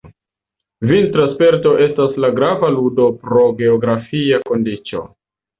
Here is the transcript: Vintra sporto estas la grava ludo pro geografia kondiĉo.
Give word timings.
Vintra 0.91 1.25
sporto 1.33 1.73
estas 1.87 2.17
la 2.25 2.31
grava 2.39 2.71
ludo 2.79 3.07
pro 3.27 3.45
geografia 3.63 4.45
kondiĉo. 4.51 5.05